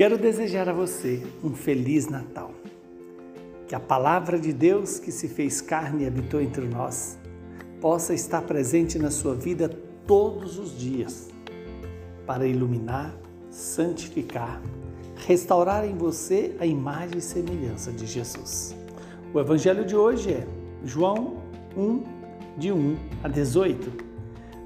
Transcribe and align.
Quero 0.00 0.16
desejar 0.16 0.66
a 0.66 0.72
você 0.72 1.22
um 1.44 1.54
feliz 1.54 2.08
Natal. 2.08 2.54
Que 3.68 3.74
a 3.74 3.78
palavra 3.78 4.38
de 4.38 4.50
Deus 4.50 4.98
que 4.98 5.12
se 5.12 5.28
fez 5.28 5.60
carne 5.60 6.04
e 6.04 6.06
habitou 6.06 6.40
entre 6.40 6.66
nós 6.66 7.18
possa 7.82 8.14
estar 8.14 8.40
presente 8.40 8.98
na 8.98 9.10
sua 9.10 9.34
vida 9.34 9.68
todos 10.06 10.58
os 10.58 10.74
dias 10.74 11.28
para 12.26 12.46
iluminar, 12.46 13.14
santificar, 13.50 14.62
restaurar 15.26 15.84
em 15.84 15.94
você 15.94 16.56
a 16.58 16.64
imagem 16.64 17.18
e 17.18 17.20
semelhança 17.20 17.92
de 17.92 18.06
Jesus. 18.06 18.74
O 19.34 19.38
evangelho 19.38 19.84
de 19.84 19.94
hoje 19.94 20.32
é 20.32 20.46
João 20.82 21.42
1, 21.76 22.04
de 22.56 22.72
1 22.72 22.96
a 23.22 23.28
18. 23.28 24.09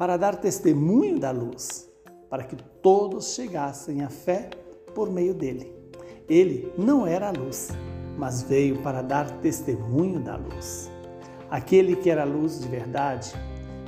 para 0.00 0.16
dar 0.16 0.36
testemunho 0.36 1.20
da 1.20 1.30
luz, 1.30 1.86
para 2.30 2.42
que 2.42 2.56
todos 2.80 3.34
chegassem 3.34 4.00
à 4.00 4.08
fé 4.08 4.48
por 4.94 5.10
meio 5.10 5.34
dele. 5.34 5.76
Ele 6.26 6.72
não 6.78 7.06
era 7.06 7.28
a 7.28 7.30
luz, 7.30 7.68
mas 8.16 8.42
veio 8.42 8.80
para 8.80 9.02
dar 9.02 9.30
testemunho 9.42 10.18
da 10.18 10.36
luz. 10.36 10.90
Aquele 11.50 11.96
que 11.96 12.08
era 12.08 12.22
a 12.22 12.24
luz 12.24 12.60
de 12.60 12.66
verdade, 12.66 13.34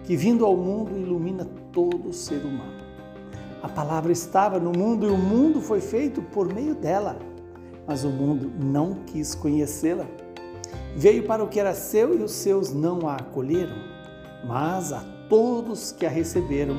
que 0.05 0.14
vindo 0.14 0.44
ao 0.44 0.55
mundo 0.55 0.94
ilumina 0.98 1.46
todo 1.72 2.12
ser 2.12 2.44
humano. 2.44 2.83
A 3.62 3.68
palavra 3.70 4.12
estava 4.12 4.60
no 4.60 4.70
mundo 4.70 5.06
e 5.06 5.10
o 5.10 5.16
mundo 5.16 5.62
foi 5.62 5.80
feito 5.80 6.20
por 6.20 6.52
meio 6.52 6.74
dela, 6.74 7.16
mas 7.86 8.05
o 8.05 8.10
mundo 8.10 8.52
não 8.62 8.96
quis 9.06 9.34
conhecê-la. 9.34 10.05
Veio 10.94 11.22
para 11.22 11.42
o 11.42 11.48
que 11.48 11.58
era 11.58 11.72
seu 11.72 12.14
e 12.20 12.22
os 12.22 12.33
seus 12.33 12.70
não 12.70 13.08
a 13.08 13.14
acolheram, 13.16 13.78
mas 14.44 14.92
a 14.92 15.21
todos 15.33 15.92
que 15.92 16.05
a 16.05 16.11
receberam, 16.11 16.77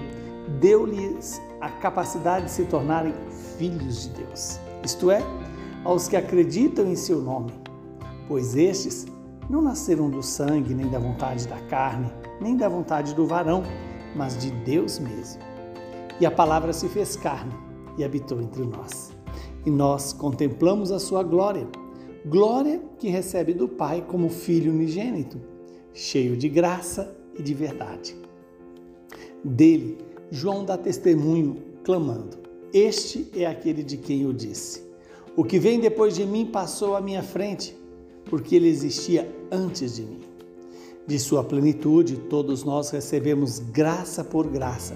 deu-lhes 0.60 1.42
a 1.60 1.70
capacidade 1.70 2.46
de 2.46 2.52
se 2.52 2.66
tornarem 2.66 3.12
filhos 3.58 4.04
de 4.04 4.10
Deus, 4.10 4.60
isto 4.84 5.10
é, 5.10 5.24
aos 5.84 6.08
que 6.08 6.16
acreditam 6.16 6.86
em 6.86 6.96
seu 6.96 7.20
nome, 7.20 7.52
pois 8.28 8.56
estes 8.56 9.08
não 9.50 9.60
nasceram 9.60 10.08
do 10.08 10.22
sangue, 10.22 10.76
nem 10.76 10.88
da 10.88 11.00
vontade 11.00 11.48
da 11.48 11.60
carne, 11.62 12.14
nem 12.40 12.56
da 12.56 12.70
vontade 12.70 13.16
do 13.16 13.26
varão, 13.26 13.64
mas 14.16 14.38
de 14.38 14.52
Deus 14.52 15.00
mesmo. 15.00 15.42
E 16.22 16.26
a 16.26 16.30
palavra 16.30 16.74
se 16.74 16.88
fez 16.88 17.16
carne 17.16 17.56
e 17.98 18.04
habitou 18.04 18.40
entre 18.40 18.64
nós. 18.64 19.12
E 19.66 19.72
nós 19.72 20.14
contemplamos 20.14 20.92
a 20.92 21.00
sua 21.00 21.24
glória, 21.24 21.68
glória 22.24 22.80
que 23.00 23.10
recebe 23.10 23.52
do 23.52 23.68
Pai 23.68 24.06
como 24.08 24.30
filho 24.30 24.72
unigênito, 24.72 25.42
cheio 25.92 26.38
de 26.38 26.48
graça 26.48 27.18
e 27.36 27.42
de 27.42 27.56
verdade. 27.56 28.16
Dele, 29.44 29.98
João 30.32 30.64
dá 30.64 30.78
testemunho, 30.78 31.58
clamando: 31.84 32.38
Este 32.74 33.30
é 33.36 33.46
aquele 33.46 33.84
de 33.84 33.98
quem 33.98 34.22
eu 34.22 34.34
disse. 34.34 34.84
O 35.36 35.44
que 35.44 35.60
vem 35.60 35.80
depois 35.80 36.16
de 36.16 36.26
mim 36.26 36.46
passou 36.46 36.96
à 36.96 37.02
minha 37.02 37.22
frente, 37.22 37.76
porque 38.26 38.56
ele 38.56 38.70
existia 38.70 39.30
antes 39.52 39.96
de 39.96 40.04
mim. 40.04 40.22
De 41.06 41.20
sua 41.20 41.44
plenitude, 41.44 42.16
todos 42.30 42.64
nós 42.64 42.90
recebemos 42.90 43.60
graça 43.60 44.24
por 44.24 44.48
graça, 44.48 44.96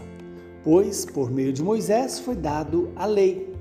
pois 0.64 1.06
por 1.06 1.30
meio 1.30 1.52
de 1.52 1.62
Moisés 1.62 2.20
foi 2.20 2.36
dado 2.36 2.90
a 2.96 3.06
lei, 3.06 3.54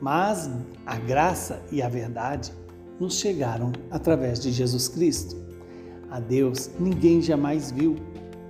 mas 0.00 0.50
a 0.84 0.98
graça 0.98 1.62
e 1.72 1.80
a 1.80 1.88
verdade 1.88 2.52
nos 3.00 3.18
chegaram 3.18 3.72
através 3.90 4.38
de 4.38 4.52
Jesus 4.52 4.88
Cristo. 4.88 5.36
A 6.10 6.20
Deus 6.20 6.70
ninguém 6.78 7.22
jamais 7.22 7.70
viu 7.70 7.96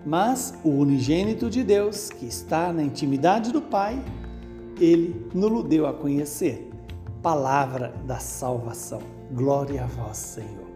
mas 0.05 0.55
o 0.63 0.69
unigênito 0.69 1.49
de 1.49 1.63
Deus, 1.63 2.11
que 2.11 2.27
está 2.27 2.73
na 2.73 2.83
intimidade 2.83 3.53
do 3.53 3.63
Pai, 3.63 4.03
ele 4.81 5.29
nos 5.33 5.65
deu 5.65 5.87
a 5.87 5.93
conhecer. 5.93 6.71
Palavra 7.23 7.95
da 8.07 8.19
salvação. 8.19 9.01
Glória 9.33 9.85
a 9.85 9.87
vós, 9.87 10.19
Senhor. 10.19 10.69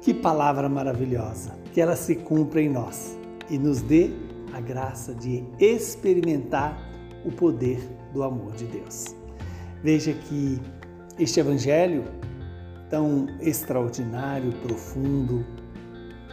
Que 0.00 0.14
palavra 0.14 0.68
maravilhosa, 0.68 1.58
que 1.72 1.80
ela 1.80 1.96
se 1.96 2.14
cumpra 2.14 2.62
em 2.62 2.68
nós 2.68 3.18
e 3.50 3.58
nos 3.58 3.80
dê 3.80 4.10
a 4.52 4.60
graça 4.60 5.12
de 5.12 5.44
experimentar 5.58 6.78
o 7.24 7.32
poder 7.32 7.80
do 8.12 8.22
amor 8.22 8.52
de 8.52 8.66
Deus. 8.66 9.16
Veja 9.82 10.12
que 10.12 10.60
este 11.18 11.40
evangelho 11.40 12.04
tão 12.88 13.26
extraordinário, 13.40 14.52
profundo, 14.62 15.44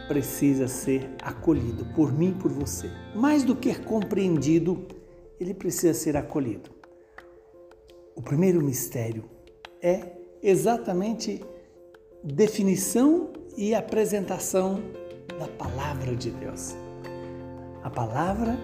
precisa 0.08 0.68
ser 0.68 1.10
acolhido 1.22 1.84
por 1.94 2.12
mim 2.12 2.30
e 2.30 2.34
por 2.42 2.50
você. 2.50 2.90
Mais 3.14 3.44
do 3.44 3.56
que 3.56 3.74
compreendido, 3.74 4.86
ele 5.40 5.54
precisa 5.54 5.94
ser 5.94 6.16
acolhido. 6.16 6.70
O 8.14 8.22
primeiro 8.22 8.62
mistério 8.62 9.24
é 9.82 10.12
exatamente 10.42 11.44
definição 12.22 13.32
e 13.56 13.74
apresentação 13.74 14.80
da 15.38 15.48
palavra 15.48 16.14
de 16.14 16.30
Deus. 16.30 16.74
A 17.82 17.90
palavra 17.90 18.58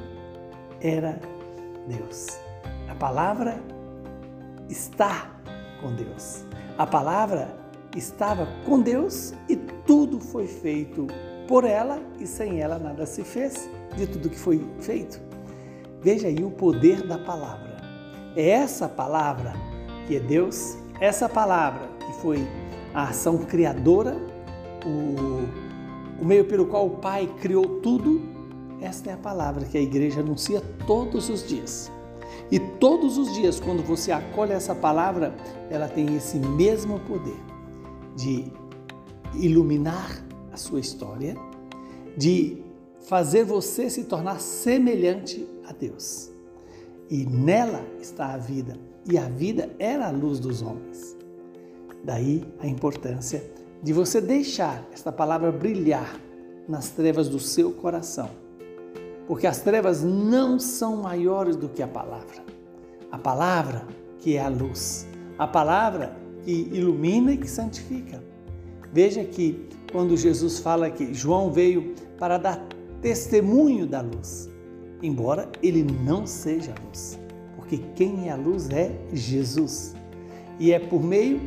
era 0.80 1.20
Deus. 1.88 2.26
A 2.88 2.94
palavra 2.94 3.62
está 4.68 5.40
com 5.80 5.94
Deus. 5.94 6.44
A 6.78 6.86
palavra 6.86 7.54
estava 7.96 8.46
com 8.64 8.80
Deus 8.80 9.34
e 9.48 9.56
tudo 9.56 10.20
foi 10.20 10.46
feito 10.46 11.06
por 11.50 11.64
ela 11.64 12.00
e 12.20 12.28
sem 12.28 12.60
ela 12.60 12.78
nada 12.78 13.04
se 13.04 13.24
fez 13.24 13.68
de 13.96 14.06
tudo 14.06 14.30
que 14.30 14.38
foi 14.38 14.64
feito. 14.78 15.20
Veja 16.00 16.28
aí 16.28 16.44
o 16.44 16.50
poder 16.52 17.04
da 17.04 17.18
palavra. 17.18 17.76
É 18.36 18.50
essa 18.50 18.88
palavra 18.88 19.52
que 20.06 20.14
é 20.14 20.20
Deus, 20.20 20.78
essa 21.00 21.28
palavra 21.28 21.88
que 22.06 22.12
foi 22.22 22.46
a 22.94 23.08
ação 23.08 23.38
criadora, 23.38 24.16
o, 24.86 26.22
o 26.22 26.24
meio 26.24 26.44
pelo 26.44 26.66
qual 26.66 26.86
o 26.86 26.98
Pai 26.98 27.28
criou 27.40 27.80
tudo. 27.80 28.22
Esta 28.80 29.10
é 29.10 29.14
a 29.14 29.18
palavra 29.18 29.64
que 29.64 29.76
a 29.76 29.82
igreja 29.82 30.20
anuncia 30.20 30.62
todos 30.86 31.28
os 31.28 31.44
dias. 31.44 31.90
E 32.48 32.60
todos 32.60 33.18
os 33.18 33.34
dias, 33.34 33.58
quando 33.58 33.82
você 33.82 34.12
acolhe 34.12 34.52
essa 34.52 34.74
palavra, 34.74 35.34
ela 35.68 35.88
tem 35.88 36.14
esse 36.14 36.38
mesmo 36.38 37.00
poder 37.00 37.40
de 38.14 38.52
iluminar 39.34 40.29
a 40.52 40.56
sua 40.56 40.80
história, 40.80 41.36
de 42.16 42.62
fazer 43.00 43.44
você 43.44 43.88
se 43.88 44.04
tornar 44.04 44.40
semelhante 44.40 45.46
a 45.66 45.72
Deus. 45.72 46.30
E 47.08 47.24
nela 47.24 47.84
está 48.00 48.34
a 48.34 48.36
vida, 48.36 48.76
e 49.10 49.18
a 49.18 49.28
vida 49.28 49.70
era 49.78 50.06
a 50.06 50.10
luz 50.10 50.38
dos 50.38 50.62
homens. 50.62 51.16
Daí 52.04 52.44
a 52.58 52.66
importância 52.66 53.42
de 53.82 53.92
você 53.92 54.20
deixar 54.20 54.86
esta 54.92 55.10
palavra 55.10 55.50
brilhar 55.50 56.20
nas 56.68 56.90
trevas 56.90 57.28
do 57.28 57.40
seu 57.40 57.72
coração. 57.72 58.30
Porque 59.26 59.46
as 59.46 59.60
trevas 59.60 60.02
não 60.02 60.58
são 60.58 60.96
maiores 60.96 61.56
do 61.56 61.68
que 61.68 61.82
a 61.82 61.88
palavra. 61.88 62.44
A 63.10 63.18
palavra 63.18 63.86
que 64.18 64.36
é 64.36 64.42
a 64.42 64.48
luz, 64.48 65.06
a 65.38 65.46
palavra 65.46 66.16
que 66.44 66.68
ilumina 66.72 67.32
e 67.32 67.36
que 67.36 67.48
santifica. 67.48 68.22
Veja 68.92 69.24
que 69.24 69.68
quando 69.90 70.16
Jesus 70.16 70.58
fala 70.58 70.90
que 70.90 71.12
João 71.12 71.52
veio 71.52 71.94
para 72.18 72.38
dar 72.38 72.66
testemunho 73.00 73.86
da 73.86 74.00
luz, 74.00 74.48
embora 75.02 75.50
ele 75.62 75.82
não 75.82 76.26
seja 76.26 76.74
luz, 76.86 77.18
porque 77.56 77.78
quem 77.94 78.28
é 78.28 78.32
a 78.32 78.36
luz 78.36 78.68
é 78.70 78.98
Jesus. 79.12 79.94
E 80.58 80.72
é 80.72 80.78
por 80.78 81.02
meio 81.02 81.40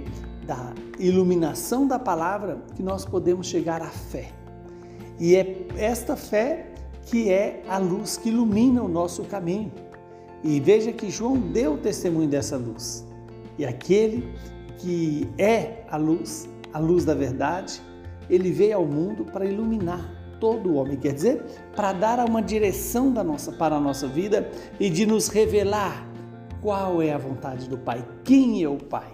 da 0.45 0.73
iluminação 0.99 1.87
da 1.87 1.99
palavra 1.99 2.61
que 2.75 2.83
nós 2.83 3.05
podemos 3.05 3.47
chegar 3.47 3.81
à 3.81 3.89
fé. 3.89 4.31
E 5.19 5.35
é 5.35 5.67
esta 5.77 6.15
fé 6.15 6.71
que 7.05 7.29
é 7.29 7.63
a 7.67 7.77
luz 7.77 8.17
que 8.17 8.29
ilumina 8.29 8.81
o 8.81 8.87
nosso 8.87 9.23
caminho. 9.23 9.71
E 10.43 10.59
veja 10.59 10.91
que 10.91 11.09
João 11.09 11.37
deu 11.37 11.77
testemunho 11.77 12.27
dessa 12.27 12.57
luz. 12.57 13.05
E 13.57 13.65
aquele 13.65 14.33
que 14.79 15.29
é 15.37 15.85
a 15.89 15.95
luz, 15.95 16.49
a 16.73 16.79
luz 16.79 17.05
da 17.05 17.13
verdade, 17.13 17.81
ele 18.29 18.51
veio 18.51 18.77
ao 18.77 18.85
mundo 18.85 19.25
para 19.25 19.45
iluminar 19.45 20.23
todo 20.39 20.71
o 20.71 20.75
homem, 20.75 20.97
quer 20.97 21.13
dizer, 21.13 21.41
para 21.75 21.93
dar 21.93 22.19
uma 22.27 22.41
direção 22.41 23.13
da 23.13 23.23
nossa, 23.23 23.51
para 23.51 23.75
a 23.75 23.79
nossa 23.79 24.07
vida 24.07 24.49
e 24.79 24.89
de 24.89 25.05
nos 25.05 25.29
revelar 25.29 26.05
qual 26.61 27.01
é 27.01 27.13
a 27.13 27.17
vontade 27.17 27.69
do 27.69 27.77
Pai, 27.77 28.05
quem 28.23 28.63
é 28.63 28.67
o 28.67 28.77
Pai. 28.77 29.11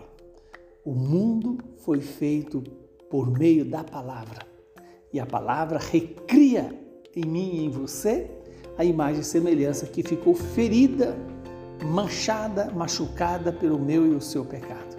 O 0.84 0.94
mundo 0.94 1.58
foi 1.78 2.02
feito 2.02 2.64
por 3.10 3.30
meio 3.30 3.64
da 3.66 3.84
palavra 3.84 4.46
e 5.12 5.20
a 5.20 5.26
palavra 5.26 5.80
recria 5.80 6.74
em 7.16 7.26
mim 7.26 7.52
e 7.56 7.66
em 7.66 7.70
você 7.70 8.30
a 8.78 8.84
imagem 8.84 9.22
e 9.22 9.26
semelhança 9.26 9.86
que 9.86 10.02
ficou 10.02 10.34
ferida, 10.34 11.16
manchada, 11.84 12.72
machucada 12.72 13.52
pelo 13.52 13.78
meu 13.78 14.06
e 14.06 14.16
o 14.16 14.22
seu 14.22 14.46
pecado. 14.46 14.98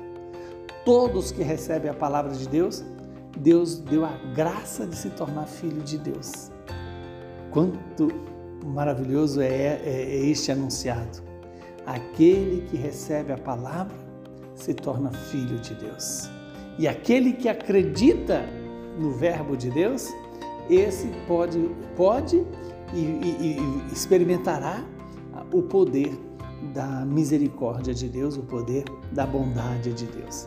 Todos 0.85 1.33
que 1.33 1.43
recebem 1.43 1.91
a 1.91 1.95
palavra 1.95 2.33
de 2.33 2.49
Deus, 2.49 2.85
Deus 3.39 3.79
deu 3.79 4.05
a 4.05 4.13
graça 4.35 4.87
de 4.87 4.97
se 4.97 5.11
tornar 5.11 5.47
filho 5.47 5.83
de 5.83 5.99
Deus. 5.99 6.51
Quanto 7.51 8.09
maravilhoso 8.65 9.41
é, 9.41 9.49
é, 9.49 9.81
é 9.85 10.27
este 10.27 10.53
anunciado. 10.53 11.23
Aquele 11.87 12.63
que 12.69 12.77
recebe 12.77 13.33
a 13.33 13.39
palavra 13.39 13.97
se 14.55 14.75
torna 14.75 15.11
filho 15.11 15.59
de 15.59 15.75
Deus. 15.75 16.29
E 16.79 16.87
aquele 16.87 17.33
que 17.33 17.49
acredita 17.49 18.43
no 18.99 19.11
Verbo 19.13 19.57
de 19.57 19.71
Deus, 19.71 20.09
esse 20.69 21.09
pode, 21.27 21.71
pode 21.97 22.45
e, 22.93 22.99
e, 22.99 23.59
e 23.59 23.93
experimentará 23.93 24.85
o 25.53 25.63
poder 25.63 26.13
da 26.75 27.05
misericórdia 27.07 27.95
de 27.95 28.09
Deus, 28.09 28.37
o 28.37 28.43
poder 28.43 28.85
da 29.13 29.27
bondade 29.27 29.93
de 29.93 30.07
Deus. 30.07 30.47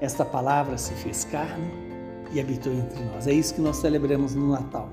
Esta 0.00 0.24
palavra 0.24 0.78
se 0.78 0.92
fez 0.94 1.24
carne 1.24 1.91
e 2.32 2.40
habitou 2.40 2.72
entre 2.72 3.02
nós. 3.04 3.26
É 3.26 3.32
isso 3.32 3.54
que 3.54 3.60
nós 3.60 3.76
celebramos 3.76 4.34
no 4.34 4.48
Natal. 4.48 4.90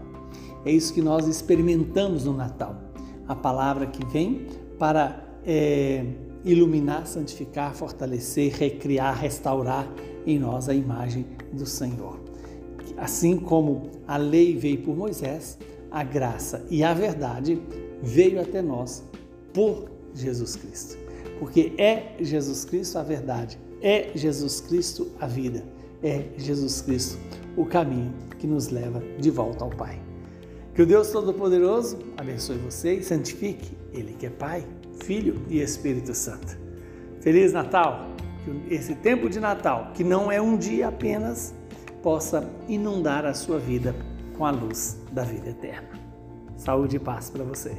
É 0.66 0.72
isso 0.72 0.94
que 0.94 1.02
nós 1.02 1.28
experimentamos 1.28 2.26
no 2.26 2.34
Natal. 2.34 2.76
A 3.28 3.36
palavra 3.36 3.86
que 3.86 4.06
vem 4.06 4.48
para 4.78 5.24
é, 5.46 6.06
iluminar, 6.44 7.08
santificar, 7.08 7.74
fortalecer, 7.74 8.54
recriar, 8.54 9.18
restaurar 9.18 9.88
em 10.26 10.38
nós 10.38 10.70
a 10.70 10.74
imagem 10.74 11.26
do 11.54 11.66
Senhor. 11.66 12.20
Assim 12.98 13.38
como 13.38 13.84
a 14.08 14.18
lei 14.18 14.58
veio 14.58 14.80
por 14.80 14.96
Moisés, 14.96 15.58
a 15.92 16.04
graça 16.04 16.66
e 16.70 16.84
a 16.84 16.94
verdade 16.94 17.62
veio 18.02 18.42
até 18.42 18.62
nós 18.62 19.04
por 19.54 19.90
Jesus 20.14 20.56
Cristo. 20.56 20.98
Porque 21.40 21.74
é 21.78 22.16
Jesus 22.20 22.66
Cristo 22.66 22.98
a 22.98 23.04
verdade, 23.04 23.58
é 23.82 24.12
Jesus 24.14 24.60
Cristo 24.60 25.08
a 25.20 25.26
vida, 25.26 25.64
é 26.04 26.26
Jesus 26.38 26.82
Cristo 26.82 27.18
o 27.56 27.66
caminho 27.66 28.14
que 28.38 28.48
nos 28.48 28.70
leva 28.70 29.04
de 29.18 29.30
volta 29.30 29.64
ao 29.64 29.70
Pai. 29.70 30.00
Que 30.74 30.82
o 30.82 30.86
Deus 30.86 31.10
Todo-Poderoso 31.10 32.00
abençoe 32.16 32.58
você 32.58 32.96
e 32.96 33.04
santifique 33.04 33.78
Ele 33.94 34.14
que 34.14 34.28
é 34.28 34.30
Pai, 34.30 34.66
Filho 35.04 35.42
e 35.50 35.60
Espírito 35.60 36.14
Santo. 36.14 36.58
Feliz 37.20 37.52
Natal! 37.52 38.08
Que 38.46 38.74
esse 38.74 38.96
tempo 38.96 39.30
de 39.30 39.40
Natal, 39.40 39.92
que 39.94 40.04
não 40.04 40.32
é 40.32 40.42
um 40.42 40.58
dia 40.58 40.88
apenas, 40.88 41.54
possa 42.02 42.50
inundar 42.70 43.26
a 43.26 43.34
sua 43.34 43.60
vida 43.60 43.94
com 44.38 44.46
a 44.46 44.52
luz 44.52 44.98
da 45.12 45.24
vida 45.24 45.50
eterna. 45.50 45.90
Saúde 46.56 46.96
e 46.96 47.00
paz 47.00 47.30
para 47.30 47.44
você. 47.44 47.78